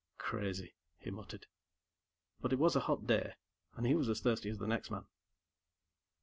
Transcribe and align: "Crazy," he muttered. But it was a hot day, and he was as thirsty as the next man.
"Crazy," 0.17 0.73
he 0.97 1.11
muttered. 1.11 1.45
But 2.39 2.51
it 2.51 2.57
was 2.57 2.75
a 2.75 2.79
hot 2.79 3.05
day, 3.05 3.33
and 3.75 3.85
he 3.85 3.93
was 3.93 4.09
as 4.09 4.19
thirsty 4.21 4.49
as 4.49 4.57
the 4.57 4.65
next 4.65 4.89
man. 4.89 5.05